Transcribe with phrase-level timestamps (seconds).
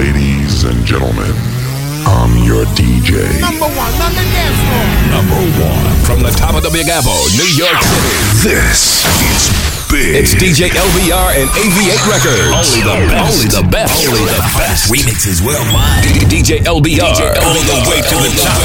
[0.00, 1.28] Ladies and gentlemen,
[2.08, 3.20] I'm your DJ.
[3.36, 4.88] Number one on the dance floor.
[5.12, 8.08] Number one from the top of the Big Apple, New York City.
[8.40, 9.52] This is
[9.92, 10.16] big.
[10.16, 12.80] It's DJ LBR and AV8 Records.
[12.80, 13.28] Only the best.
[13.28, 14.08] Only the best.
[14.08, 14.88] Only the best.
[14.88, 16.08] Remixes worldwide.
[16.32, 17.36] DJ LBR.
[17.36, 18.56] All the way to the top.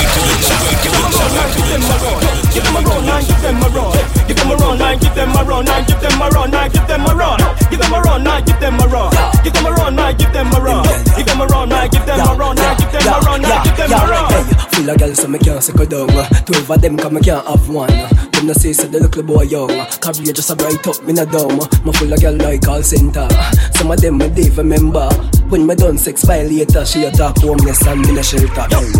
[2.56, 3.92] Give them a run and give them a run.
[4.28, 6.72] Give them a run and give them a run and give them a run and
[6.72, 7.40] give them a run.
[7.68, 9.12] Give them a run and give them a run.
[9.44, 10.88] Give them a run and give them a run.
[11.20, 13.64] Give them a run and give them a run and give them a run and
[13.68, 14.66] give them a run.
[14.72, 16.08] Full of girls so me can't settle down
[16.46, 19.44] Twelve of them come me can't have one Them no say so the little boy
[19.44, 22.84] young Career just a bright up me no dumb Me full of girl like call
[22.84, 23.28] center
[23.72, 25.08] Some of them me did remember
[25.48, 28.94] When me done sex by later She attack homeless and me no shelter Give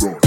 [0.00, 0.25] them a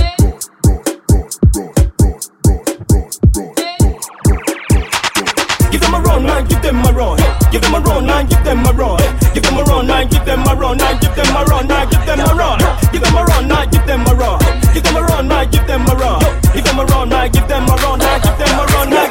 [6.24, 7.18] run and give them a run.
[7.52, 9.00] Give them a run and give them a run.
[9.34, 11.92] Give them a run and give them a run and give them a run and
[11.92, 12.60] give them a run.
[12.92, 14.40] Give them a run and give them a run.
[14.74, 16.20] Give them a run and give them a run.
[16.54, 19.09] Give them a run and give them a run and give them a run.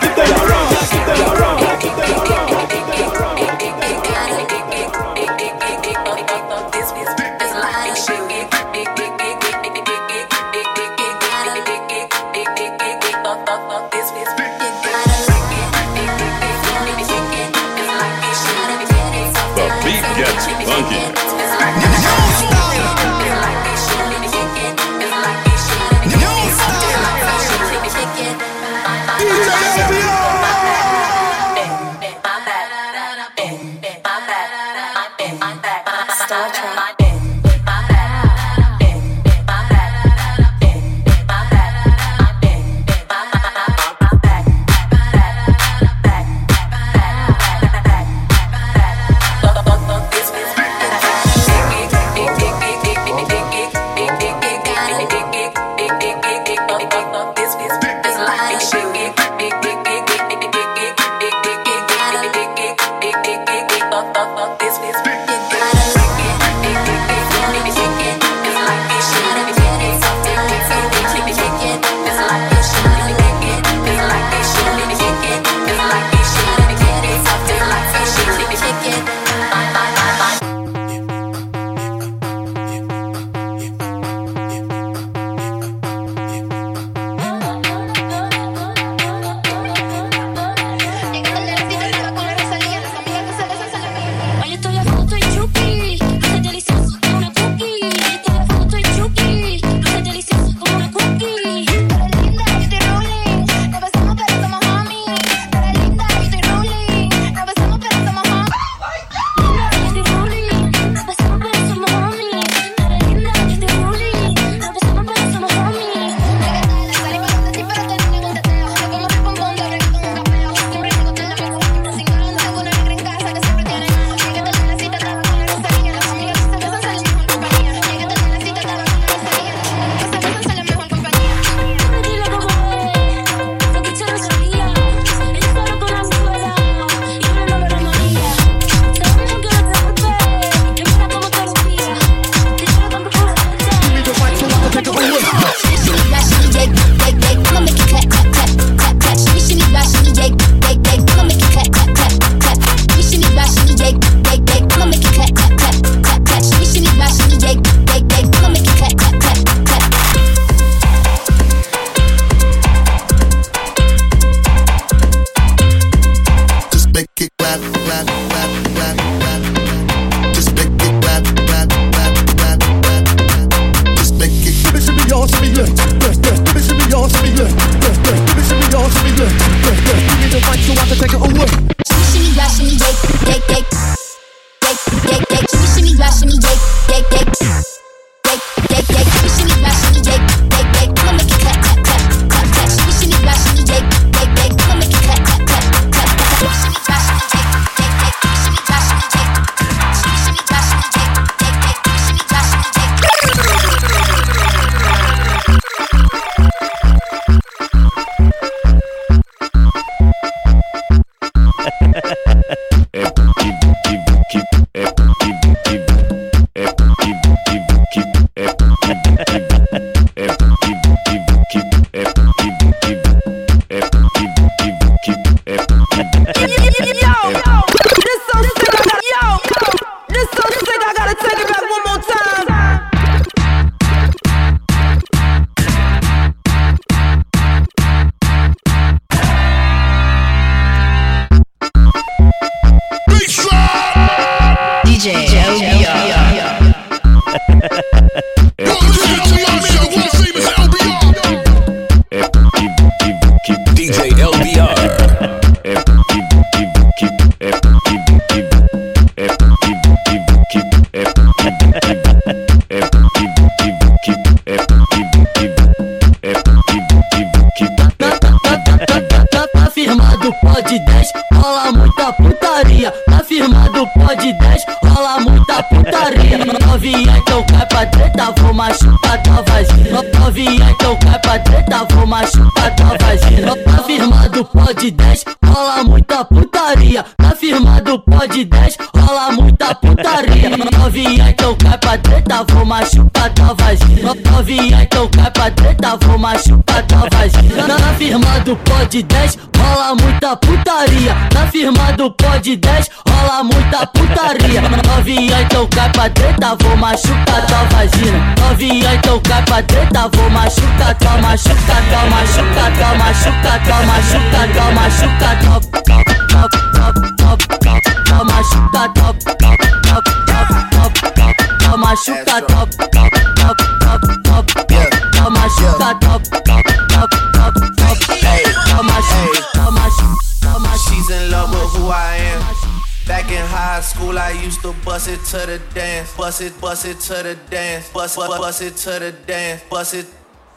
[335.78, 339.62] Dance, bust it, bust it to the dance, bust, bust, bust it to the dance,
[339.70, 340.06] bust it,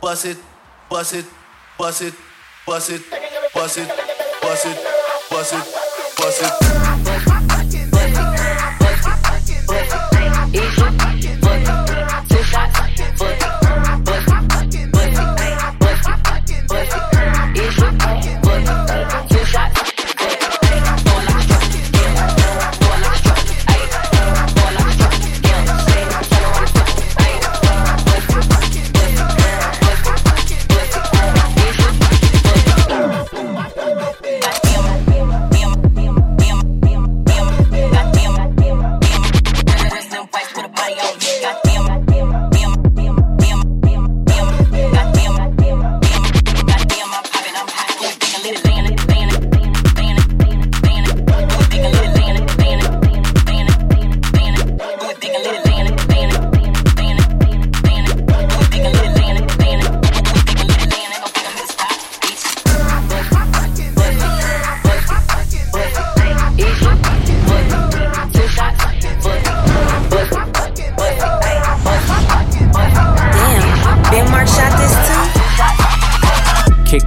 [0.01, 0.37] bust it,
[0.89, 1.25] bust it,
[1.77, 2.13] bust it,
[2.65, 3.01] bust it,
[3.53, 3.87] bust it,
[4.41, 4.83] bust it,
[5.29, 6.90] bust it, bust it.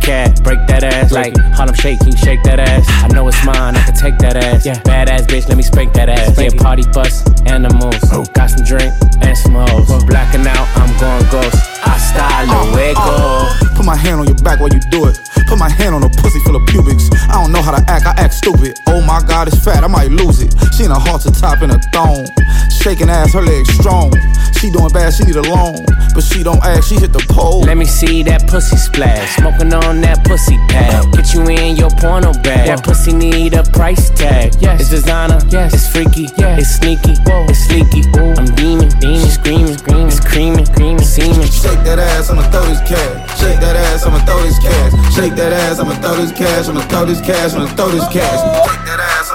[0.04, 2.84] Kat, break that ass like Harlem Shake, can you shake that ass?
[3.02, 4.66] I know it's mine, I can take that ass.
[4.66, 6.38] Yeah, badass bitch, let me spank that ass.
[6.38, 8.24] Yeah, party bus, animals, Oh.
[8.34, 8.92] got some drink
[9.22, 10.04] and some hoes.
[10.04, 11.73] Blacking out, I'm going ghost.
[11.86, 13.00] I style luego.
[13.00, 15.18] Uh, uh, put my hand on your back while you do it.
[15.46, 17.10] Put my hand on a pussy full of pubics.
[17.28, 18.78] I don't know how to act, I act stupid.
[18.88, 20.54] Oh my god, it's fat, I might lose it.
[20.74, 22.26] She in a halter top and a thong.
[22.70, 24.12] Shaking ass, her legs strong.
[24.58, 25.84] She doing bad, she need a loan.
[26.14, 27.60] But she don't ask, she hit the pole.
[27.62, 29.36] Let me see that pussy splash.
[29.36, 31.12] Smoking on that pussy pad.
[31.12, 31.40] Get uh.
[31.40, 32.68] you in your porno bag.
[32.68, 34.54] That pussy need a price tag.
[34.60, 34.80] Yes.
[34.80, 35.40] It's designer.
[35.50, 35.74] Yes.
[35.74, 36.28] It's freaky.
[36.38, 36.56] Yeah.
[36.56, 37.14] It's sneaky.
[37.26, 37.46] Whoa.
[37.48, 38.04] It's sleeky.
[38.16, 38.34] Ooh.
[38.38, 38.88] I'm demon.
[39.00, 39.28] Demon.
[39.28, 39.76] Screaming.
[39.76, 40.06] Screaming.
[40.06, 40.66] It's creaming.
[40.66, 41.04] Creaming.
[41.04, 41.42] Semen.
[41.74, 43.18] Shake that ass, I'ma throw this cash.
[43.34, 44.94] Shake that ass, I'ma throw this cash.
[45.10, 46.68] Shake that ass, I'ma throw this cash.
[46.70, 48.38] I'ma throw this cash, I'ma throw this cash.
[48.70, 49.33] Shake that ass,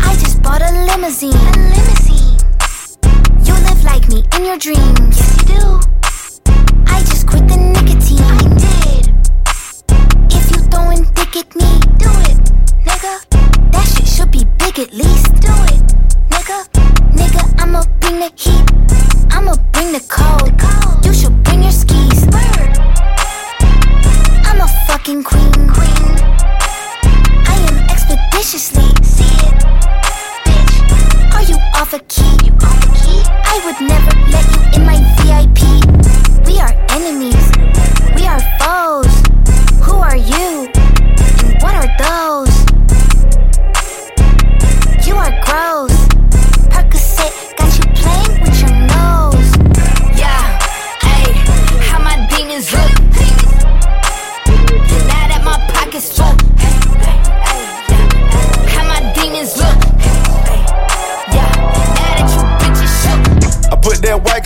[0.00, 1.32] I just bought a limousine.
[1.32, 2.38] A limousine.
[3.44, 5.16] You live like me in your dreams.
[5.16, 5.99] Yes, you do.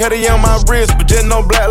[0.05, 1.64] Cutty on my wrist, but just no black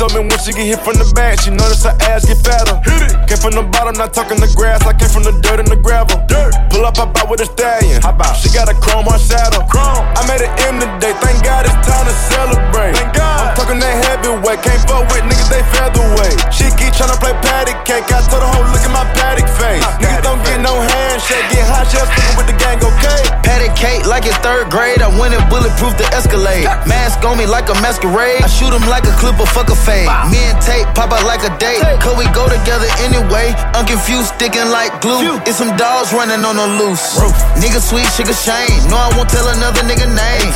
[0.00, 2.80] me when she get hit from the back, she notice her ass get fatter.
[2.88, 3.20] Hit it.
[3.28, 4.80] Came from the bottom, not talking the grass.
[4.88, 6.16] I came from the dirt and the gravel.
[6.24, 6.56] Dirt.
[6.72, 8.00] Pull up, hop out with a stallion.
[8.00, 8.32] Hop out.
[8.32, 9.60] She got a chrome on saddle.
[9.68, 10.00] Chrome.
[10.16, 11.12] I made an M today.
[11.20, 12.96] Thank God it's time to celebrate.
[12.96, 13.52] Thank God.
[13.52, 14.64] I'm talking that heavyweight.
[14.64, 16.48] Can't fuck with niggas, they featherweight.
[16.48, 18.08] She keep trying to play patty cake.
[18.08, 19.84] I told her, hoe, look at my paddock face.
[20.00, 21.44] Niggas don't get no handshake.
[21.52, 23.20] Get hot shells fucking with the gang, okay?
[23.44, 25.04] Patty cake like it's third grade.
[25.04, 26.64] I went and bulletproof the Escalade.
[26.88, 28.40] Mask on me like a masquerade.
[28.40, 30.06] I shoot him like a clip of fuck a fade.
[30.30, 31.82] Me and Tate pop out like a date.
[31.98, 33.50] Could we go together anyway.
[33.74, 35.42] I'm confused, sticking like glue.
[35.48, 37.18] It's some dogs running on the loose.
[37.58, 38.70] Nigga sweet, sugar shame.
[38.86, 40.48] No, I won't tell another nigga name.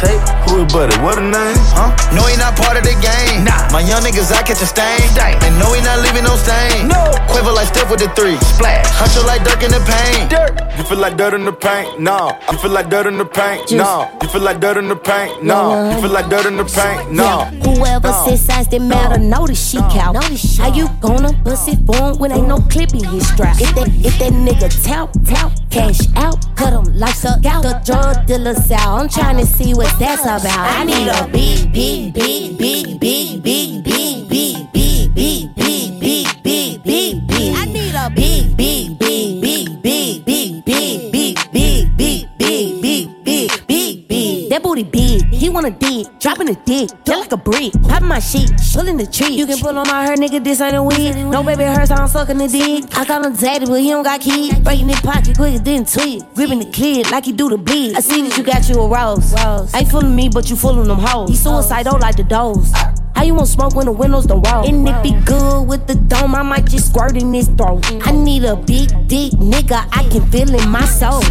[0.47, 0.95] Who is buddy?
[1.03, 1.59] What a name?
[1.75, 1.91] Huh?
[2.15, 3.43] No, he not part of the game.
[3.45, 3.75] Nah.
[3.75, 5.03] My young niggas, I catch a stain.
[5.43, 6.87] And no, he not leaving no stain.
[6.89, 7.03] No.
[7.29, 8.39] Quiver like Steph with the three.
[8.55, 8.87] Splash.
[8.95, 10.31] Hunch like Dirk in the paint.
[10.31, 10.55] Dirt.
[10.79, 12.01] You feel like dirt in the paint?
[12.01, 12.37] No.
[12.51, 13.71] You feel like dirt in the paint?
[13.71, 14.11] No.
[14.21, 15.43] You feel like dirt in the paint?
[15.43, 15.91] No.
[15.95, 17.13] You feel like dirt in the paint?
[17.13, 17.45] No.
[17.63, 18.25] Whoever No.
[18.27, 20.17] says size that matter, know the she count.
[20.59, 23.61] How you gonna bust it for him when ain't no clip in his strap?
[23.61, 27.63] If that, if that nigga tout, tout, cash out, cut him like a gout.
[27.63, 29.01] The drug dealer's out.
[29.01, 30.47] I'm trying to see what that's about.
[30.47, 34.84] I need a big, big, big, big, big, big, big, big, big,
[44.65, 45.27] booty big.
[45.27, 47.73] He wanna dig, dropping a dick, feel like a brick.
[47.83, 49.35] Popping my shit, pulling the tree.
[49.35, 50.43] You can pull on my hair, nigga.
[50.43, 51.15] This ain't a wig.
[51.17, 52.99] No baby hurts, I'm sucking the dick.
[52.99, 54.59] I call him daddy, but he don't got kids.
[54.61, 56.23] Breaking his pocket quicker than tweet.
[56.35, 57.95] Gripping the clear like he do the bleed.
[57.97, 59.35] I see that you got you a rose.
[59.75, 61.29] Ain't fooling me, but you fooling them hoes.
[61.29, 62.73] He suicidal like the doze.
[63.15, 64.67] How you want smoke when the windows don't roll?
[64.67, 67.85] And if he good with the dome, I might just squirt in his throat.
[68.07, 71.23] I need a big dick nigga, I can feel in my soul.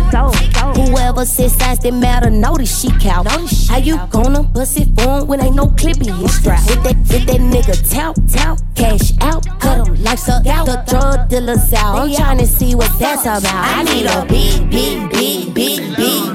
[0.73, 3.27] Whoever says size that matter, know the she count.
[3.27, 6.61] How you gonna bust it for him when ain't no clip in his strap?
[6.69, 10.65] If that, if that nigga tout, tout, cash out, cut him like a gout.
[10.65, 11.95] The drug dealer's out.
[11.99, 13.43] I'm trying to see what that's about.
[13.45, 16.32] I need a big, big, big, big, big,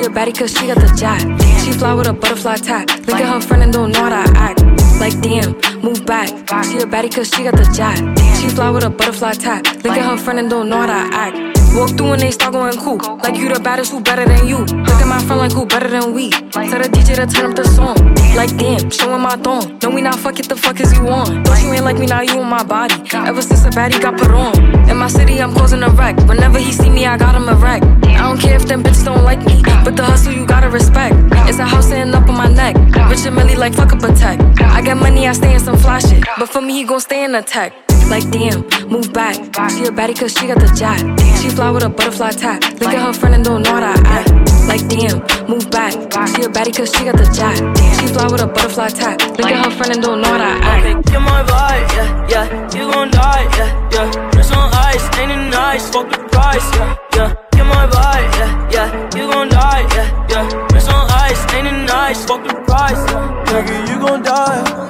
[0.00, 1.20] She a baddie cause she got the jack.
[1.60, 2.88] She fly with a butterfly tag.
[3.06, 4.62] Look at her friend and don't know how to act.
[4.98, 5.52] Like damn,
[5.82, 6.28] move back.
[6.64, 7.98] She a baddie cause she got the jack.
[8.38, 9.66] She fly with a butterfly tag.
[9.84, 11.49] Look at her friend and don't know how to act.
[11.74, 12.98] Walk through and they start going cool.
[13.22, 14.58] Like you the baddest, who better than you?
[14.58, 16.30] Look at my friend like who better than we?
[16.30, 17.96] Tell the DJ to turn up the song.
[18.34, 19.78] Like damn, showing my thong.
[19.82, 21.42] No, we not fuck it, the fuck is you on?
[21.44, 22.94] Don't you ain't like me, now you on my body.
[23.14, 24.58] Ever since a baddie got put on.
[24.90, 26.16] In my city, I'm causing a wreck.
[26.28, 27.82] Whenever he see me, I got him a wreck.
[28.02, 29.62] I don't care if them bitches don't like me.
[29.84, 31.14] But the hustle, you gotta respect.
[31.48, 32.74] It's a house sitting up on my neck.
[33.08, 34.40] Rich and Millie like fuck up a tech.
[34.60, 36.24] I got money, I stay in some fly shit.
[36.36, 37.72] But for me, he gon' stay in the tech.
[38.10, 39.36] Like damn, move back.
[39.70, 40.98] She a baddie cause she got the jack.
[41.40, 42.62] She fly with a butterfly tag.
[42.80, 44.30] Look at her friend and don't know how to act.
[44.66, 45.92] Like damn, move back.
[46.34, 47.56] She a baddie cause she got the jack.
[48.00, 49.20] She fly with a butterfly tag.
[49.38, 51.06] Look at her friend and don't know how to act.
[51.06, 52.74] Get my vibe, yeah, yeah.
[52.74, 54.36] You gon' die, yeah, yeah.
[54.36, 55.88] Wrist on ice, ain't it nice?
[55.90, 57.34] Fuck the price, yeah, yeah.
[57.52, 59.16] Get my vibe, yeah, yeah.
[59.16, 60.66] You gon' die, yeah, yeah.
[60.74, 62.24] Wrist on ice, ain't it nice?
[62.26, 63.44] Fuck the price, yeah.
[63.46, 64.89] Nigga, you gon' die, yeah.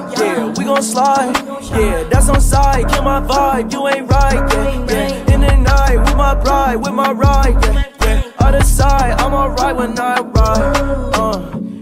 [0.73, 1.35] gon' slide,
[1.75, 2.03] yeah.
[2.09, 2.87] That's on side.
[2.89, 5.33] Kill my vibe, you ain't right, yeah, yeah.
[5.33, 8.45] In the night with my bride, with my ride, yeah, yeah.
[8.45, 11.37] Other side, I'm alright when I ride, uh.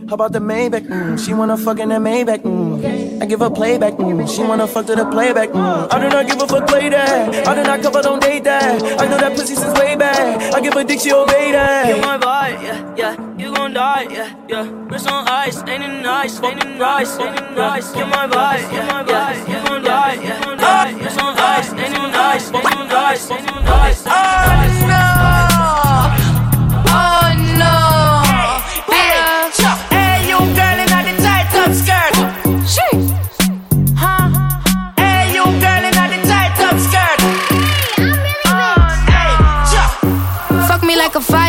[0.10, 0.88] How about the Maybach?
[0.88, 2.42] Mm, she wanna fuck in the Maybach.
[2.42, 3.22] Mm.
[3.22, 3.94] I give her playback.
[3.94, 5.50] Mm, she wanna fuck to the playback.
[5.50, 5.94] Mm.
[5.94, 7.48] I do not give a fuck play that.
[7.48, 8.82] I do not cover, don't date that.
[9.00, 10.18] I know that pussy since way back.
[10.56, 11.86] I give a dick, she obey that.
[11.86, 13.29] Get my vibe, yeah, yeah.
[13.40, 14.70] You gon' die, yeah, yeah.
[14.92, 16.44] Wrist on ice, ain't it nice?
[16.44, 17.18] Ain't it nice?
[17.20, 17.90] Ain't it nice?
[17.94, 19.48] Get my vibe, yeah, yeah.
[19.48, 21.02] You gon' die, yeah.
[21.02, 22.52] Wrist on ice, ain't it nice?
[22.52, 23.32] Ain't it nice?
[23.32, 24.69] Ain't it nice?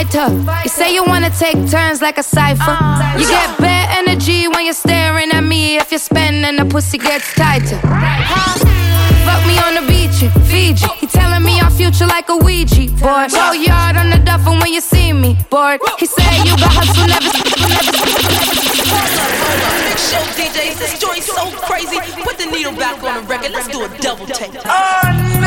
[0.05, 0.63] Fighter.
[0.63, 2.77] You say you wanna take turns like a cipher.
[3.19, 5.77] You get bad energy when you're staring at me.
[5.77, 7.79] If you're spending, the pussy gets tighter.
[9.27, 10.87] Fuck me on the beach in Fiji.
[10.99, 13.31] He telling me our future like a Ouija board.
[13.31, 15.81] Go yard on the duffel when you see me bored.
[15.99, 17.31] He said you got hustle, never,
[19.87, 21.99] Big show DJs, this joint's so crazy.
[22.23, 23.53] Put the needle back on the record.
[23.53, 24.53] Let's do a double take.
[24.55, 25.37] Oh no!
[25.37, 25.40] Oh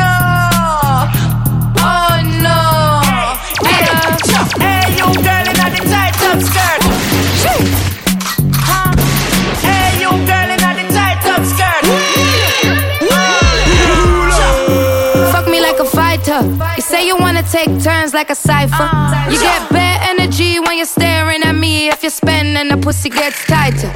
[16.76, 18.74] You say you wanna take turns like a cipher.
[18.78, 19.30] Uh.
[19.30, 21.88] You get bad energy when you're staring at me.
[21.88, 23.90] If you're spending, the pussy gets tighter.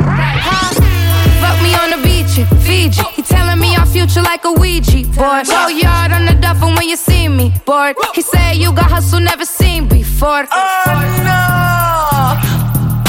[1.42, 3.02] Fuck me on the beach in Fiji.
[3.14, 5.46] He telling me our future like a Ouija board.
[5.46, 7.96] Go yard on the duffel when you see me bored.
[8.14, 10.46] He say you got hustle never seen before.
[10.50, 12.38] Oh no!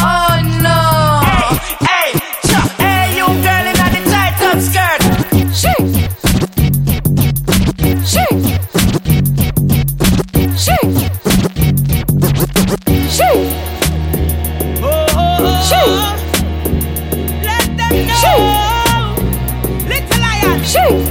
[0.02, 0.36] Oh
[0.68, 0.80] no!
[1.88, 2.12] Hey,
[2.52, 5.00] hey, hey, you girl in the tight up skirt.
[5.56, 6.12] Shake,
[13.20, 13.52] shake,
[15.68, 16.20] shake.
[18.22, 18.46] Shake.
[19.90, 20.64] Little lion.
[20.64, 21.06] Shake.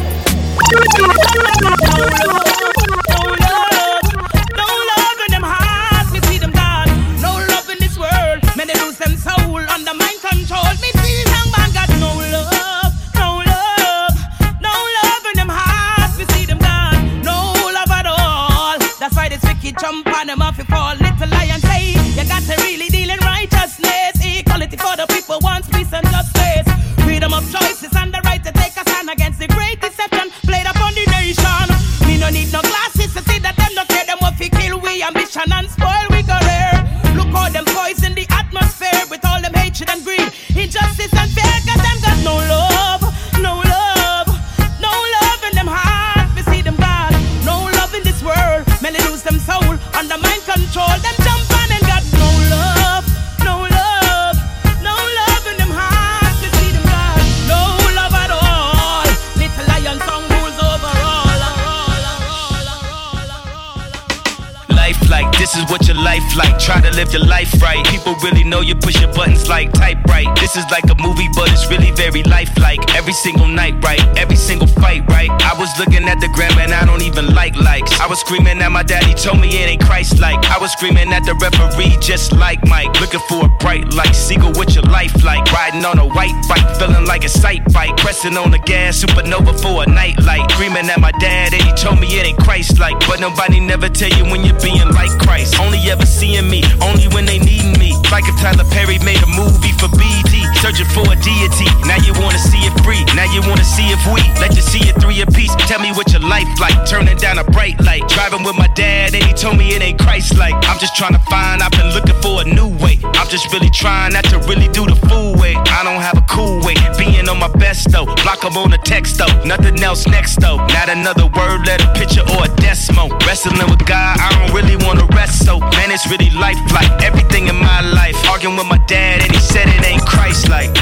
[65.49, 66.59] This is what your life like.
[66.59, 67.83] Try to live your life right.
[67.87, 70.29] People really know you push your buttons like type right.
[70.37, 72.95] This is like a movie, but it's really very lifelike.
[72.95, 74.01] Every single night, right?
[74.19, 75.31] Every single fight, right?
[75.31, 77.99] I was looking at the gram and I don't even like likes.
[77.99, 80.39] I was screaming at my daddy, told me it ain't Christ like.
[80.51, 83.01] I was screaming at the referee, just like Mike.
[83.01, 85.51] Looking for a bright light, seagull with your life like.
[85.51, 87.97] Riding on a white bike, feeling like a sight bike.
[87.97, 90.51] Pressing on the gas, supernova for a night light.
[90.53, 93.01] Screaming at my dad and he told me it ain't Christ like.
[93.09, 95.38] But nobody never tell you when you're being like Christ.
[95.61, 97.93] Only ever seeing me, only when they need me.
[98.11, 101.69] Like if Tyler Perry made a movie for BD, searching for a deity.
[101.85, 104.89] Now you wanna see it free, now you wanna see if we let you see
[104.89, 105.55] it three your piece.
[105.67, 108.07] Tell me what your life like, turning down a bright light.
[108.09, 110.55] Driving with my dad and he told me it ain't Christ like.
[110.71, 112.99] I'm just trying to find, I've been looking for a new way.
[113.19, 115.55] I'm just really trying not to really do the fool way.
[115.57, 118.07] I don't have a cool way, being on my best though.
[118.23, 120.59] Block 'em on the text though, nothing else next though.
[120.79, 123.11] Not another word, let a picture or a decimal.
[123.27, 125.59] Wrestling with God, I don't really wanna so.
[125.59, 128.17] Man, it's really life like everything in my life.
[128.29, 130.75] Arguing with my dad and he said it ain't Christ like.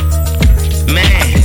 [0.92, 1.35] Man,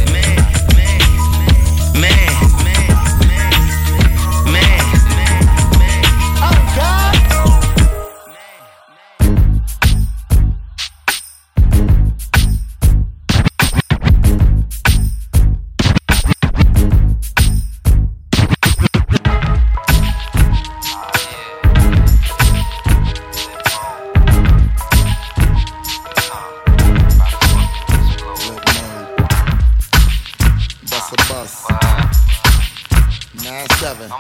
[33.92, 34.12] Nine seven.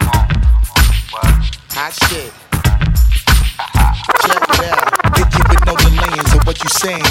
[1.71, 2.33] Hot shit.
[4.27, 4.83] Check it out.
[5.15, 7.10] Hit you with no delaying, so what you saying,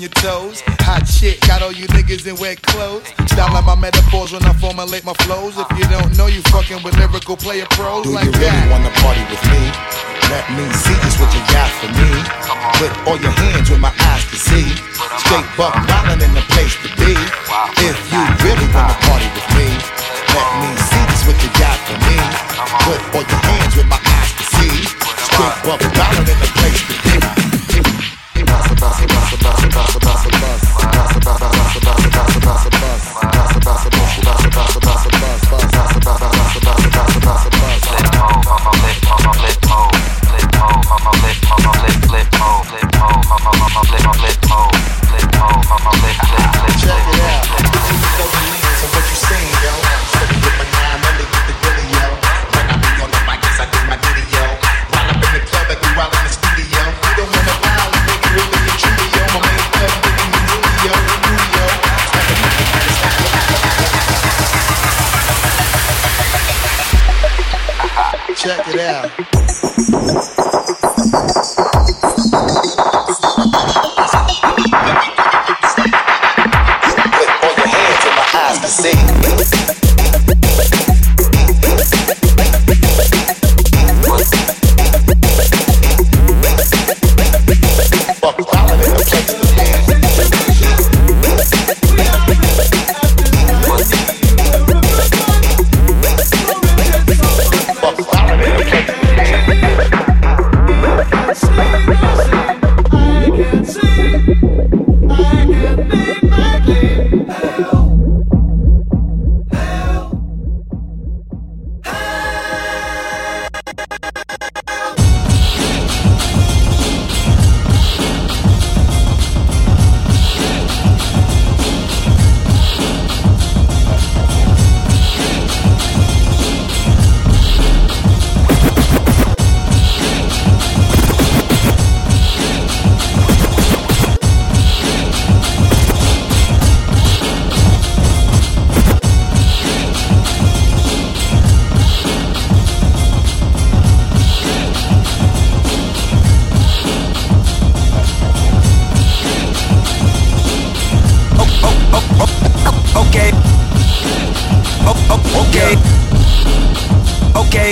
[0.00, 0.62] your toes.
[0.86, 3.06] Hot shit, got all you niggas in wet clothes.
[3.30, 5.58] Style like my metaphors when I formulate my flows.
[5.58, 8.70] If you don't know, you fucking with lyrical player pros Do like you really that.
[8.72, 9.62] wanna party with me?
[10.32, 12.10] Let me see just what you got for me.
[12.80, 14.66] Put all your hands with my eyes to see.
[15.20, 17.12] Straight buck wildin' in the place to be.
[17.84, 19.68] If you really wanna party with me,
[20.32, 22.16] let me see just what you got for me.
[22.88, 24.74] Put all your hands with my eyes to see.
[25.28, 27.13] Straight buck wildin' in the place to be.
[43.74, 46.03] Check it out.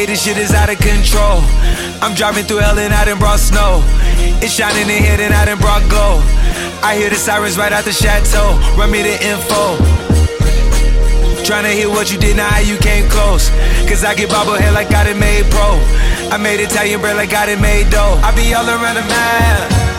[0.07, 1.41] This shit is out of control.
[2.03, 3.83] I'm driving through hell and I done brought snow.
[4.43, 6.23] It's shining in here and I done brought gold.
[6.83, 8.59] I hear the sirens right out the chateau.
[8.77, 9.79] Run me the info.
[11.47, 13.49] Tryna hear what you did, now how you came close.
[13.87, 15.79] Cause I get bobblehead like I done made pro.
[16.31, 18.19] I made Italian bread like I done made dough.
[18.23, 19.92] I be all around the map.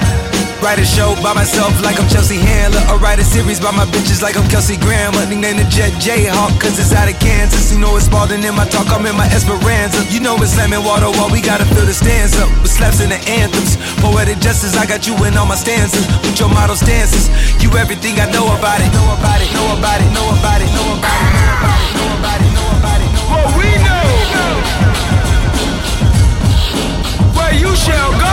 [0.64, 2.80] Write a show by myself like I'm Chelsea Handler.
[2.88, 5.28] Or write a series by my bitches like I'm Kelsey Grammer.
[5.28, 7.68] Nickname the Jet Jayhawk, cause it's out of Kansas.
[7.68, 10.08] You know it's Spalding in my talk, I'm in my Esperanza.
[10.08, 12.48] You know it's slamming water while we gotta fill the stands up.
[12.64, 13.76] With slaps in the anthems.
[14.00, 16.08] Poetic justice, I got you in all my stanzas.
[16.24, 17.28] With your model stances.
[17.60, 18.88] You everything I know about it.
[18.96, 21.44] Know about it, know about it, know about it, know about it,
[21.92, 23.12] know about it, know about it,
[23.60, 24.08] we know.
[27.36, 28.32] Where you shall go.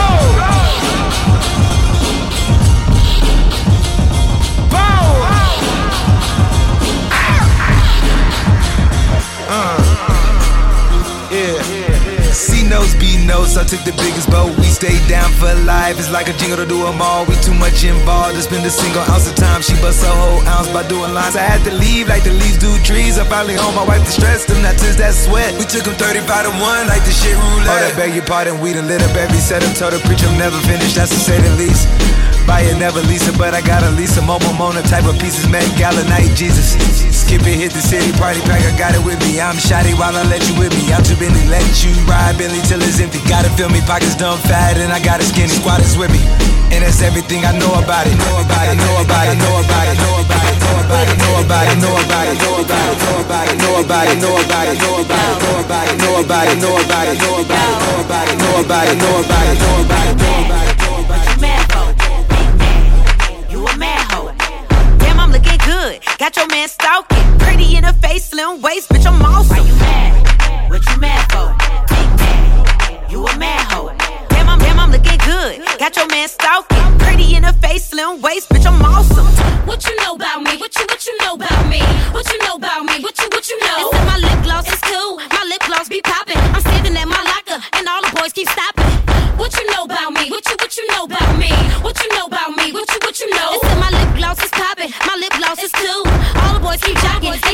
[9.53, 9.80] Uh
[12.71, 14.57] knows, B knows, I took the biggest boat.
[14.57, 15.99] We stayed down for life.
[15.99, 17.27] It's like a jingle to do do 'em all.
[17.27, 19.61] We too much involved to spend a single ounce of time.
[19.61, 21.37] She bust a whole ounce by doing lines.
[21.37, 23.19] I had to leave like the leaves do trees.
[23.19, 25.53] I finally home, my wife distressed them, not since that sweat.
[25.59, 27.69] We took took 'em 35 to 1 like the shit roulette.
[27.69, 29.75] Oh, that beg your pardon, we done lit up every set up.
[29.75, 31.89] Told the preacher I'm never finished, that's to say the least.
[32.47, 35.47] Buy it, never lease it, but I got a Lisa Mobile Mona type of pieces.
[35.49, 36.77] Met Gala night, Jesus.
[37.13, 39.41] Skip it, hit the city, party pack, I got it with me.
[39.41, 40.93] I'm shoddy while I let you with me.
[40.93, 43.21] I'm too Bentley, let you ride Bentley till it's empty.
[43.29, 46.21] Gotta feel me, pockets dumb fat, and I got a skinny squad is with me.
[46.71, 48.15] And that's everything I know about it.
[48.15, 51.19] Know about it, know about it, know about it, know about it, know about it,
[51.21, 54.79] know about it, know about it, know about it, know about it, know about it,
[54.81, 58.39] know about it, know about it, know about it, know about it, know about it,
[58.39, 60.31] know about it, know about it, know about it, know about it, know about it.
[63.51, 64.33] You a mad hoe.
[64.99, 66.01] Damn, I'm looking good.
[66.19, 67.39] Got your man stalking.
[67.39, 69.57] Pretty in the face, slim waist, bitch, I'm awesome.
[69.57, 70.71] Why you mad?
[70.71, 71.60] What you mad for?
[73.21, 73.93] You a mad hoe.
[74.33, 75.61] Damn, I'm, damn, I'm looking good.
[75.77, 76.81] Got your man stalking.
[77.05, 79.29] Pretty in the face, slim waist, bitch, I'm awesome.
[79.69, 80.57] What you know about me?
[80.57, 81.85] What you what you know about me?
[82.17, 82.97] What you know about me?
[83.05, 83.93] What you what you know?
[83.93, 85.21] Said my lip gloss is cool.
[85.37, 86.41] My lip gloss be popping.
[86.57, 88.89] I'm standing at my locker, and all the boys keep stopping.
[89.37, 90.31] What you know about me?
[90.33, 91.53] What you what you know about me?
[91.85, 92.73] What you know about me?
[92.73, 93.61] What you what you know?
[93.61, 94.97] Said my lip gloss is popping.
[95.05, 96.09] My lip gloss is cool.
[96.41, 97.50] All the boys keep jogging.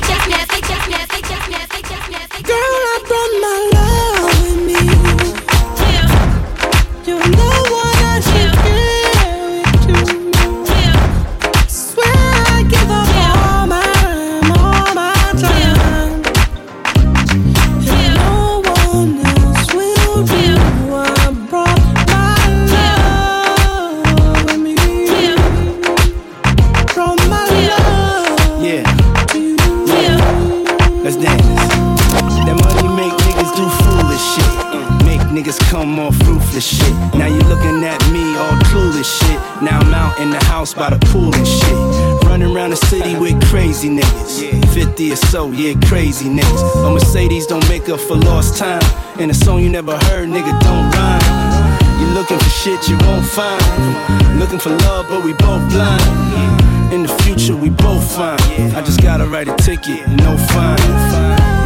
[36.61, 36.93] Shit.
[37.15, 39.39] Now you looking at me all clueless shit.
[39.63, 42.29] Now I'm out in the house by the pool and shit.
[42.29, 44.75] Running around the city with crazy niggas.
[44.75, 46.87] 50 or so, yeah, crazy niggas.
[46.87, 48.83] A Mercedes don't make up for lost time.
[49.19, 51.77] And a song you never heard, nigga, don't rhyme.
[52.01, 54.39] You're looking for shit you won't find.
[54.39, 56.93] Looking for love, but we both blind.
[56.93, 58.39] In the future, we both fine.
[58.75, 60.79] I just gotta write a ticket, no fine.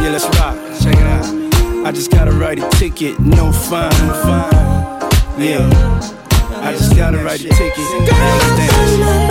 [0.01, 0.55] Yeah, let's rock.
[0.81, 1.40] Check it out.
[1.83, 3.91] I just gotta write a ticket, no fine.
[3.91, 5.41] fine.
[5.41, 5.67] Yeah,
[6.61, 8.07] I just gotta write a ticket.
[8.07, 9.30] Girl,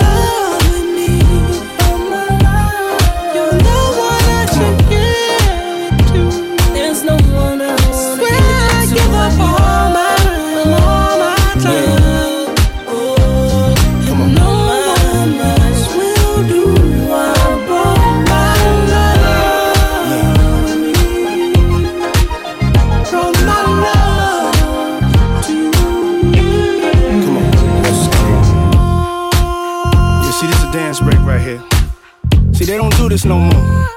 [33.25, 33.87] no more.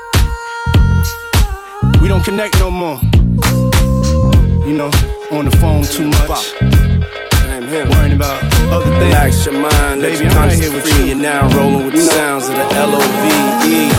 [2.02, 2.98] We don't connect no more.
[4.66, 4.90] You know,
[5.30, 6.54] on the phone too much.
[7.70, 9.04] Worrying about other things.
[9.04, 11.04] Relax your mind, let Baby, I'm here with you.
[11.06, 13.90] You're now rolling with the sounds of the L O V E.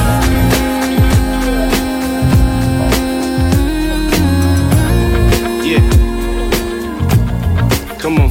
[8.00, 8.30] Come on.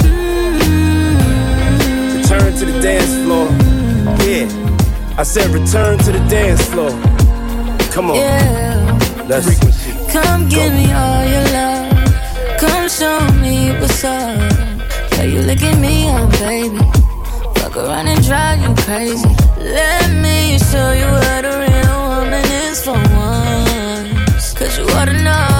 [2.16, 3.48] Return to the dance floor.
[4.24, 4.63] Yeah.
[5.16, 6.90] I said return to the dance floor.
[7.92, 8.16] Come on.
[8.16, 9.24] Yeah.
[9.28, 9.92] Let's Frequency.
[10.10, 12.58] Come give me all your love.
[12.58, 14.36] Come show me what's up.
[15.12, 16.78] Yeah, you look at me, oh baby.
[17.60, 19.28] Fuck around and drive you crazy.
[19.56, 24.52] Let me show you what a real woman is for once.
[24.54, 25.53] Cause you ought to know.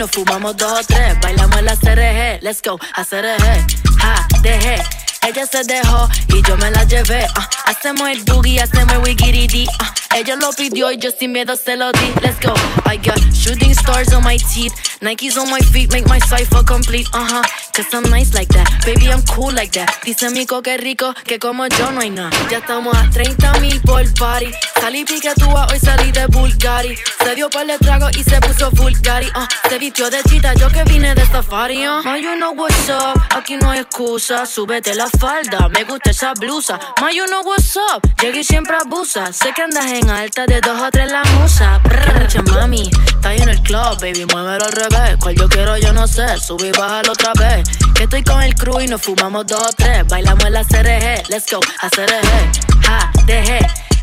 [0.00, 1.20] nos fumamos dos o tres.
[1.20, 3.66] Bailamos la CRG, let's go, a CRG.
[3.98, 4.82] Ja, dejé.
[5.28, 7.26] Ella se dejó y yo me la llevé.
[7.36, 9.66] Uh, hacemos el boogie, hacemos el wigiridi.
[9.66, 9.99] Uh, ah.
[10.14, 12.12] Ella lo pidió y yo sin miedo se lo di.
[12.20, 12.52] Let's go.
[12.84, 14.72] I got shooting stars on my teeth.
[15.00, 17.06] Nikes on my feet make my cipher complete.
[17.14, 17.42] Uh huh.
[17.72, 18.68] Cause I'm nice like that.
[18.84, 19.88] Baby, I'm cool like that.
[20.04, 22.30] Dice mi que rico, que como yo no hay nada.
[22.50, 24.50] Ya estamos a 30 mil por party.
[24.80, 26.96] Salí picatúa, hoy salí de Bulgari.
[27.22, 29.28] Se dio par de trago y se puso Bulgari.
[29.28, 31.86] Uh, se vistió de chita, yo que vine de safari.
[31.86, 32.02] Uh.
[32.02, 33.20] Ma, you know what's up.
[33.30, 34.44] Aquí no hay excusa.
[34.44, 36.80] Súbete la falda, me gusta esa blusa.
[37.00, 38.02] Ma, you know what's up.
[38.20, 39.32] Llegué y siempre abusa.
[39.32, 41.78] Sé que andas en alta de dos o tres la musa.
[41.84, 45.16] Brr, che, mami, está en el club, baby, muévelo al revés.
[45.18, 47.68] Cual yo quiero, yo no sé, subí y bájalo otra vez.
[47.94, 50.06] Que estoy con el crew y nos fumamos dos o tres.
[50.06, 52.84] Bailamos en la CRG, let's go, a CRG.
[52.86, 53.58] Ja, dejé.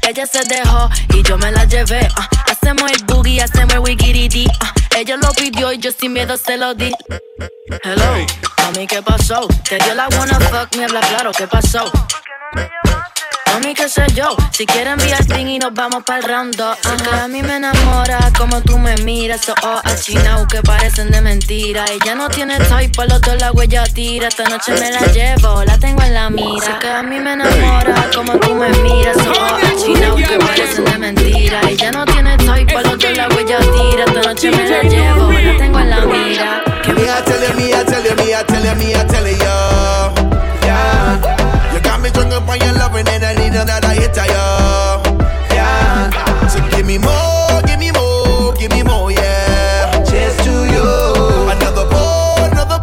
[0.08, 2.08] Ella se dejó y yo me la llevé.
[2.18, 2.30] ah.
[2.52, 4.46] hacemos el boogie, hacemos el wigiridi.
[4.62, 4.74] ah.
[4.96, 6.92] ella lo pidió y yo sin miedo se lo di.
[7.84, 8.26] Hello,
[8.64, 9.48] mami, ¿qué pasó?
[9.68, 11.92] Te dio la wanna fuck, me habla claro, ¿qué pasó?
[13.54, 16.78] Mami, qué sé yo, si quieres enviar ping y nos vamos para el round 2
[17.14, 21.86] A mí me enamora como tú me miras, oh, oh, achinao que parecen de mentira.
[21.92, 24.28] Ella no tiene type, por los dos la huella tira.
[24.28, 26.80] Esta noche me la llevo, la tengo en la mira.
[26.80, 30.98] Que a mí me enamora como tú me miras, oh, oh, achinao que parecen de
[30.98, 31.62] mentira.
[31.70, 34.06] Ella no tiene type, por los dos la huella tira.
[34.06, 36.64] Esta noche me la llevo, la tengo en la mira.
[36.88, 40.17] Me, I tell me, me, me,
[43.28, 45.18] I need another hit of you,
[45.54, 46.48] yeah.
[46.48, 49.92] So give me more, give me more, give me more, yeah.
[50.08, 50.88] Cheers to you.
[51.52, 51.84] Another
[52.48, 52.80] another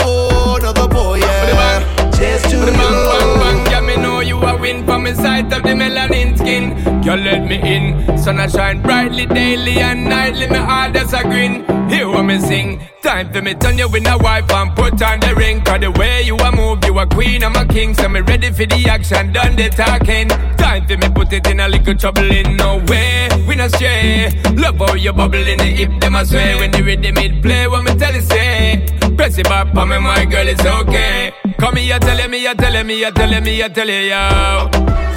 [0.61, 2.11] another yeah.
[2.15, 3.41] Cheers to Bang, bang, you.
[3.41, 6.75] bang, yeah, me know you a win from the sight of the melanin skin.
[7.01, 8.19] Girl, let me in.
[8.19, 10.47] Sun shine brightly daily and nightly.
[10.47, 11.65] Me heart just a grin.
[11.89, 12.83] Hear what me sing.
[13.05, 15.61] Time for me turn you in a wife and put on the ring.
[15.61, 17.93] Cause the way you a move, you a queen, I'm a king.
[17.93, 20.29] So me ready for the action, done the talking.
[20.57, 23.29] Time for me put it in a little trouble in no way.
[23.47, 24.33] We not stray.
[24.57, 26.57] Love how you bubble in the hip, them I swear.
[26.57, 28.87] When the rhythm it play, what me tell you say.
[29.17, 31.35] Press it back for me, my girl, it's okay.
[31.59, 33.87] Come here, tell you, me, I tell you, me, I tell you, me, I tell
[33.87, 34.71] you, yo.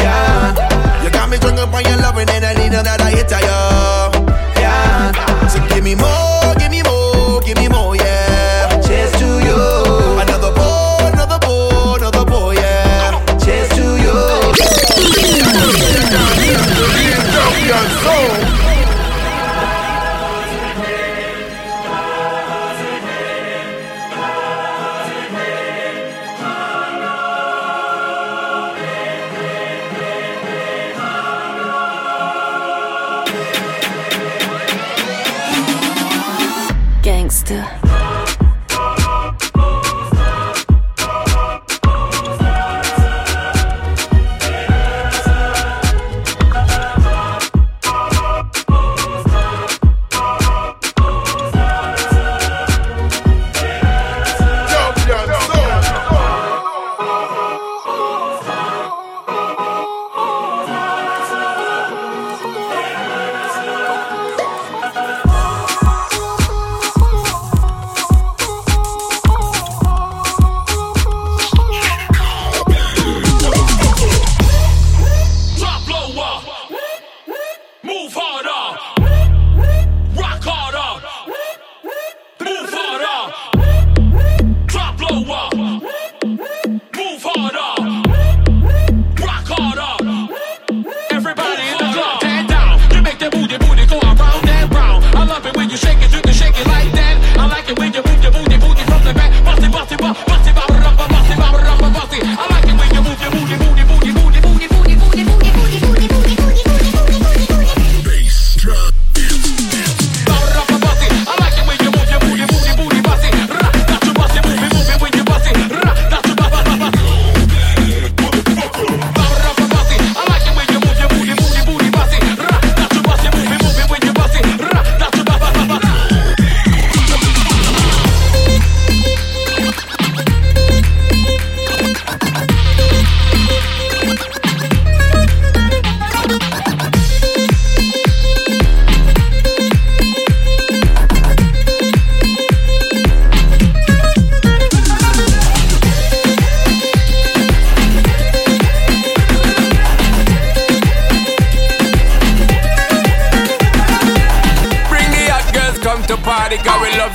[0.03, 1.03] Yeah.
[1.03, 4.27] You got me drunk up on your loving and I need another hit of you,
[4.59, 5.47] yeah.
[5.47, 6.36] So give me more,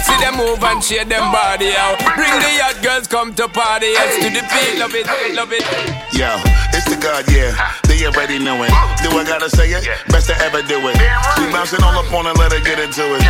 [0.04, 1.98] see them move and shake them body out.
[2.14, 5.64] Bring the hot girls come to party, yes to the beat, love it, love it.
[6.12, 6.28] Yo,
[6.76, 7.56] it's the God, yeah.
[7.88, 8.72] They already know it.
[9.00, 9.88] Do I gotta say it?
[10.12, 10.96] Best to ever do it.
[11.40, 13.24] We bouncing all up on and let her get into it.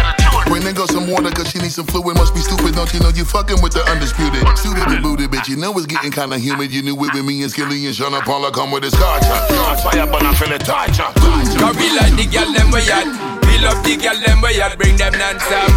[0.51, 2.17] Bring the Drink some water cause she needs some fluid.
[2.17, 4.41] Must be stupid, don't you know you fucking with the undisputed.
[4.57, 5.47] Suited and booted, bitch.
[5.47, 6.73] You know it's getting kinda humid.
[6.73, 9.27] You knew it with me and Skilly and Sean Paula come with his culture.
[9.27, 11.13] Shots fire, but I feel it torture.
[11.61, 13.42] Cause we like the girl them we at.
[13.63, 14.75] We love the girl them we at.
[14.75, 15.71] Bring them non-stop.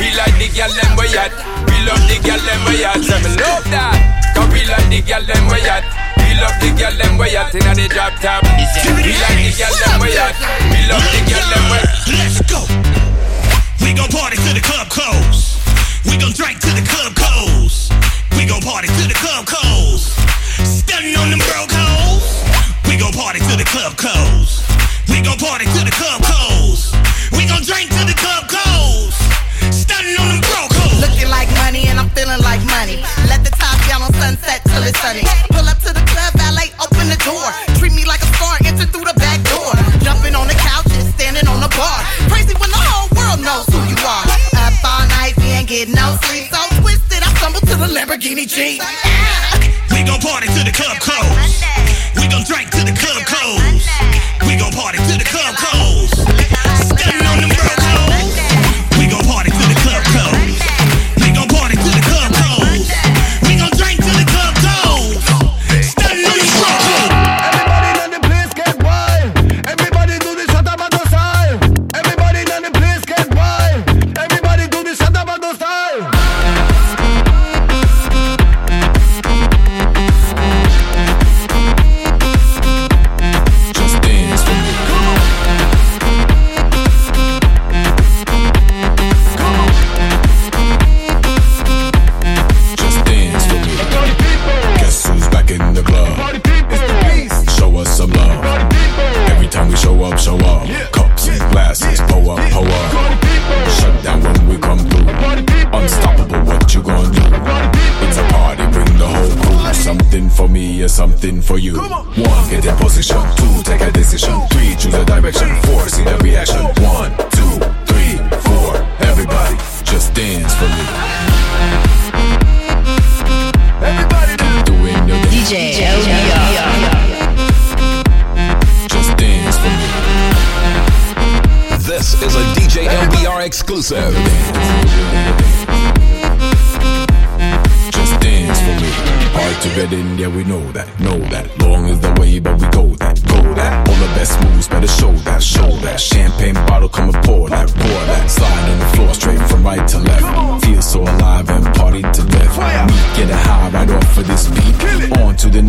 [0.00, 1.28] We like the girl them we at.
[1.68, 2.96] We love the girl them we at.
[3.04, 3.92] Say me love that.
[4.32, 5.84] Cause we like the girl them we at.
[6.16, 8.40] We love the girl them we at inna the drop top.
[8.40, 10.32] We like the girl them we at.
[10.72, 12.08] We love the girl them we at.
[12.08, 12.64] Let's go.
[13.84, 15.60] We gon' party till the club close.
[16.08, 17.92] We gon' drink till the club close.
[18.32, 20.08] We gon' party till the club close.
[20.64, 22.24] Stunning on them broke hoes.
[22.88, 24.64] We gon' party till the club close.
[25.12, 26.96] We gon' party till the club close.
[27.66, 29.10] Drink till the club goes.
[29.74, 31.02] Stunning on them broke hoes.
[31.02, 33.02] Looking like money and I'm feeling like money.
[33.26, 35.26] Let the top down on sunset till it's sunny.
[35.50, 37.42] Pull up to the club, valet, open the door.
[37.74, 39.74] Treat me like a star, enter through the back door.
[39.98, 41.98] Jumping on the couches, standing on the bar.
[42.30, 44.26] Crazy when the whole world knows who you are.
[44.62, 46.46] Up all night, we ain't getting no sleep.
[46.54, 48.78] So twisted, I stumble to the Lamborghini Jeep.
[49.90, 51.66] We gon' party till the club close.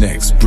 [0.07, 0.39] Next,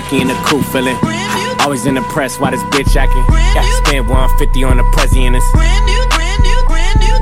[0.00, 0.96] cocky in the cool feeling.
[1.60, 3.24] Always in the press, why this bitch acting?
[3.54, 4.84] Got to spend 150 on the
[5.34, 5.48] it's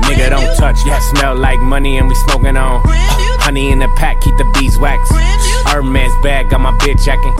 [0.05, 2.81] Nigga don't touch, yeah, smell like money and we smoking on.
[2.85, 5.09] Honey in the pack, keep the beeswax.
[5.71, 7.33] Hermes bag, got my bitch acting.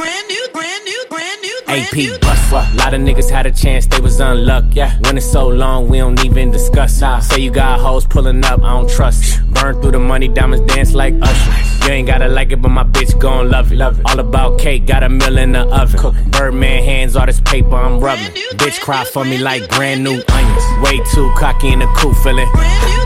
[1.68, 2.52] AP bust.
[2.76, 4.76] Lot of niggas had a chance, they was unluck.
[4.76, 7.02] Yeah, when it's so long, we don't even discuss.
[7.02, 9.46] I say you got hoes pulling up, I don't trust.
[9.52, 11.67] Burn through the money, diamonds dance like Usher.
[11.88, 13.78] You ain't gotta like it, but my bitch gon' love it.
[13.78, 14.06] love it.
[14.10, 15.98] All about cake, got a mill in the oven.
[15.98, 18.26] Cook Birdman hands, all this paper I'm rubbing.
[18.60, 20.66] Bitch cry for me like brand new onions.
[20.84, 22.50] Way too cocky in the cool feeling.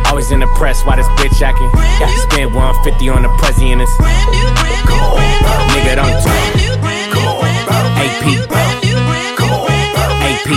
[0.07, 1.69] Always in the press, why this bitch acting?
[1.99, 3.91] Got to spend 150 on the prezi and it's
[5.69, 6.41] Nigga don't talk.
[8.01, 8.25] AP.
[10.25, 10.49] AP.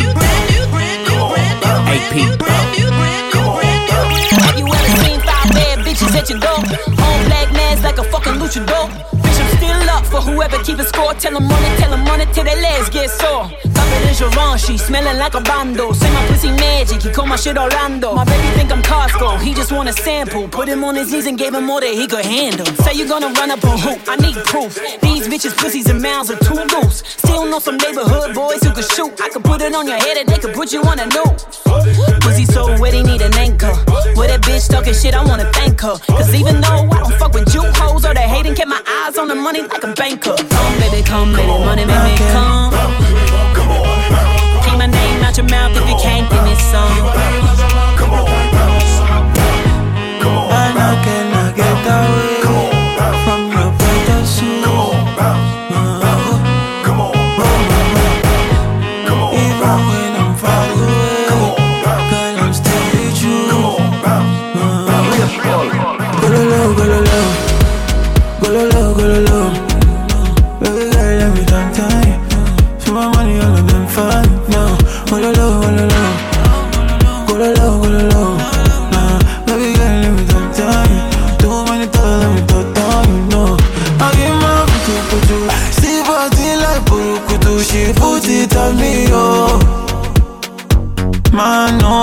[4.40, 6.63] Have you ever seen five bad bitches at your door?
[8.24, 8.88] Fucking luchador.
[9.22, 11.12] Bitch, I'm still up for whoever keep the score.
[11.14, 13.50] Tell them it, tell them it till their legs get sore.
[13.94, 15.92] Givenchy, smelling like a bando.
[15.92, 18.14] Say my pussy magic, he call my shit Orlando.
[18.14, 20.48] My baby think I'm Costco, he just want a sample.
[20.48, 22.66] Put him on his knees and gave him more than he could handle.
[22.84, 24.78] Say you gonna run up a hoop, I need proof.
[25.00, 27.02] These bitches, pussies, and mouths are too loose.
[27.06, 29.12] Still know some neighborhood boys who could shoot.
[29.20, 31.44] I could put it on your head and they could put you on a noose.
[32.20, 33.74] Pussy so wet, he need an anchor.
[34.16, 35.98] With that bitch talking shit, I wanna thank her.
[36.06, 39.18] Cause even though I don't fuck with you hoes or they hating, kept my eyes
[39.18, 40.36] on the money like a banker.
[40.36, 43.23] Come, baby, come, baby, money make me come.
[45.34, 46.94] Keep my name out your mouth if you can't give me some.
[50.56, 52.43] And I cannot get away from
[88.56, 89.58] it me, oh.
[91.32, 91.96] No.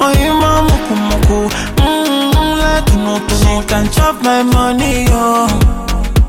[0.00, 1.38] Oh, you my muku muku.
[1.78, 5.46] Mmm, like you know, she can chop my money, oh.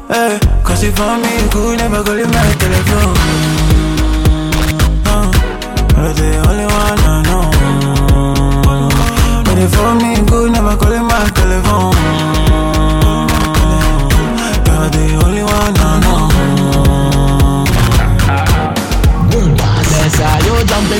[0.08, 3.18] Hey, cause if for me, you could never call in my telephone.
[5.06, 5.28] Uh,
[5.97, 7.45] you're the only one I know.
[9.45, 11.99] But if for me, you could never call in my telephone.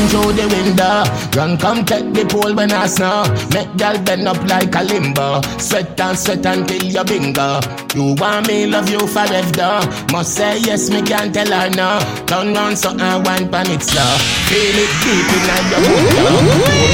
[0.10, 1.05] Through the window?
[1.38, 3.24] Run, come take the pole when I snow.
[3.53, 5.41] Make girl bend up like a limbo.
[5.62, 7.62] Sweat and sweat until you bingo.
[7.93, 9.86] You want me, love you forever.
[10.12, 12.01] Must say yes, me can't tell her no.
[12.26, 14.10] Turn round so I want pan it slow.
[14.49, 16.41] Feel it deep in your window.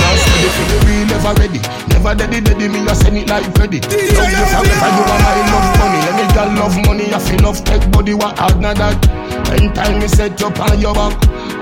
[0.03, 1.61] Now steady for the real, never ready.
[1.89, 3.79] Never daddy, daddy, me just send it like Freddy.
[3.79, 5.99] Love you forever, you are my love money.
[6.11, 8.99] Any girl love money, I feel love take body, what hard not that.
[9.55, 11.15] Anytime me set up on your back,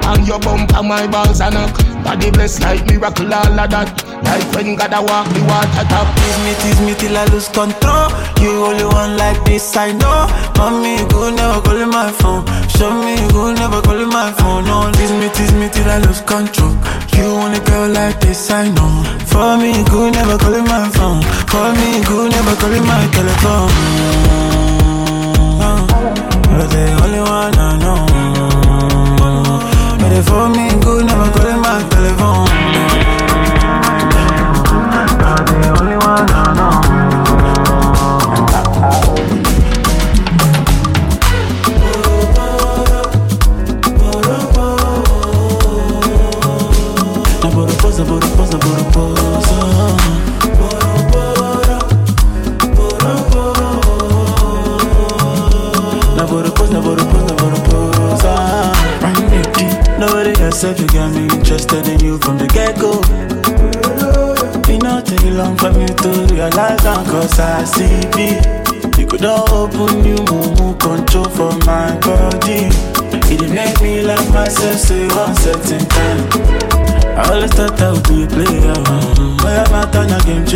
[0.06, 1.76] on your bump, on my balls and knock.
[2.04, 3.88] Body blessed like miracle, all of that.
[4.24, 6.08] Like when God a walk the water top.
[6.16, 8.08] Tease me, tease me till I lose control.
[8.41, 10.28] You only one like this, I know.
[10.58, 12.43] Mommy, you could never call my phone.
[12.76, 14.66] Show me, you could never call my phone.
[14.66, 16.76] No, tease me, tease me till I lose control.
[17.16, 19.04] You only girl like this, I know.
[19.30, 21.22] For me, you could never call my phone.
[21.47, 23.72] For me, you could never call my telephone.
[26.54, 28.12] You're the only one I know.
[30.14, 32.43] But if for me, you could never call in my telephone.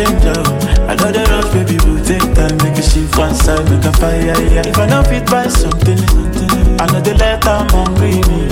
[0.08, 0.88] A game.
[0.88, 2.56] I know the rush, baby, will take time.
[2.64, 4.24] Make a shift one side, make a fire.
[4.24, 4.66] Yeah.
[4.66, 5.98] If I don't fit by something,
[6.80, 8.47] I know the letter I'm hungry.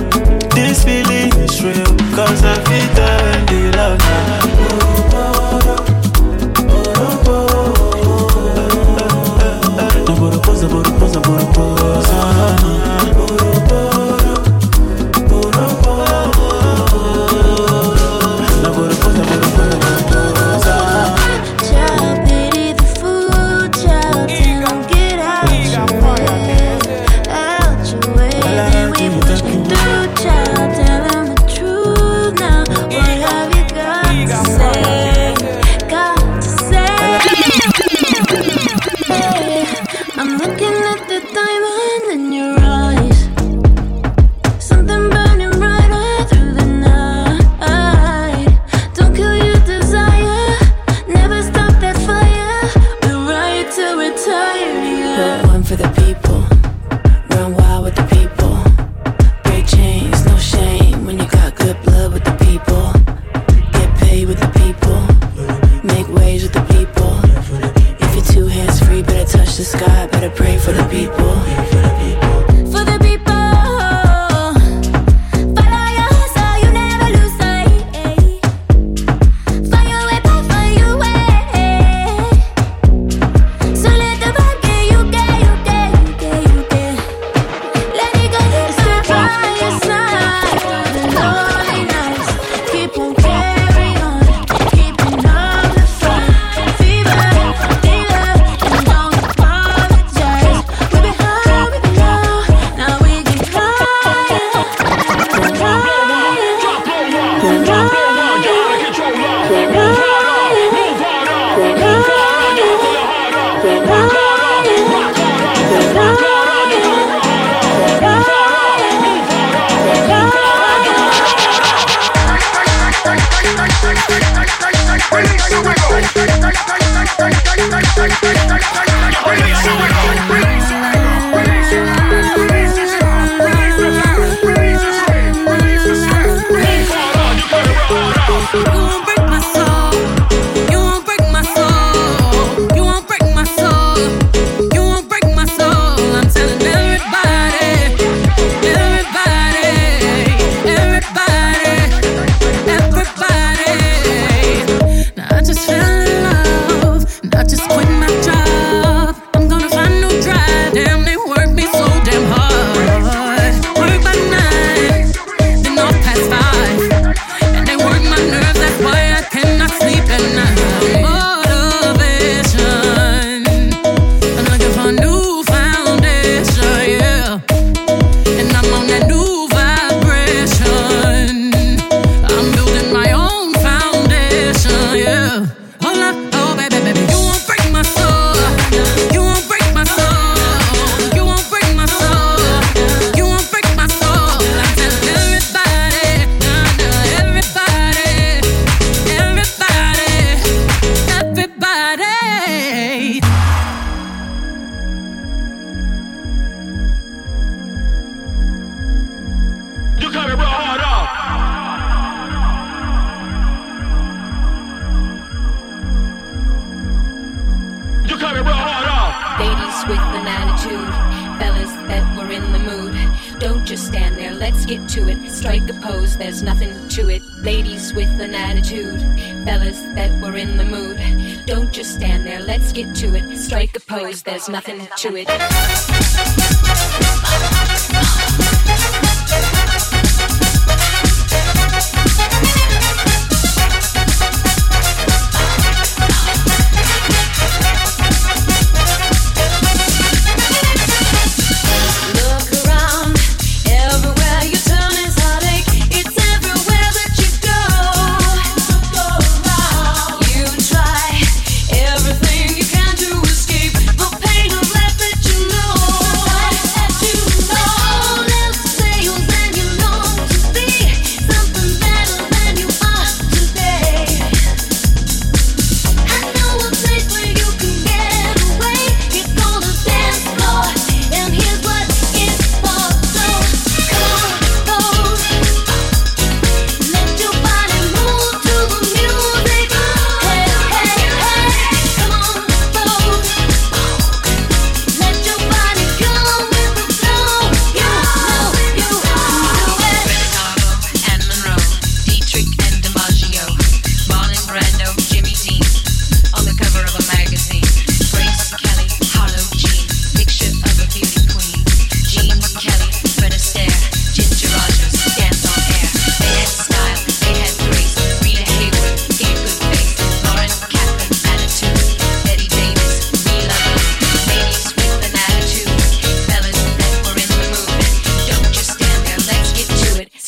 [233.34, 236.45] Strike a pose, there's nothing to it.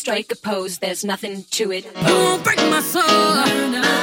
[0.09, 1.84] strike a pose, there's nothing to it.
[1.84, 3.04] You won't break my soul.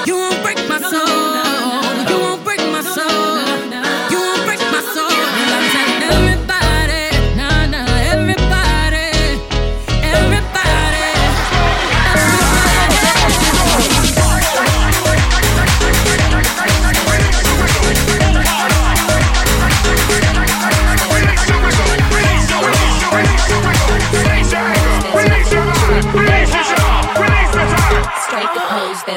[0.06, 2.10] You won't break my soul.
[2.10, 2.45] You won't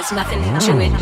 [0.08, 0.92] There's nothing to it.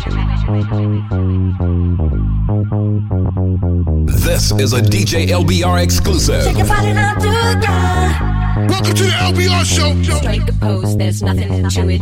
[4.19, 6.43] This is a DJ LBR exclusive.
[6.43, 7.29] Take your body now to
[8.67, 9.95] Welcome to the LBR show.
[10.17, 10.97] Strike pose.
[10.97, 11.99] There's nothing to it.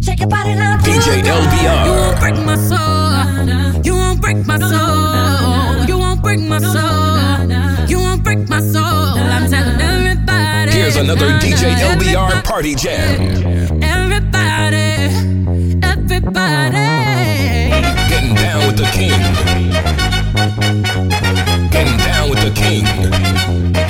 [0.00, 1.84] Take your body now to DJ LBR.
[1.84, 3.82] You won't break my soul.
[3.84, 5.86] You won't break my soul.
[5.88, 7.88] You won't break my soul.
[7.88, 8.84] You won't break my soul.
[8.84, 10.70] I'm telling everybody.
[10.70, 13.82] Here's another DJ LBR party jam.
[13.82, 14.41] Everybody
[16.24, 17.70] everybody.
[18.08, 19.10] Getting down with the king.
[21.70, 23.81] Getting down with the king.